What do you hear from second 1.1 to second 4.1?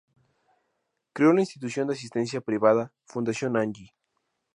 Creó la Institución de Asistencia Privada ""Fundación Angie"".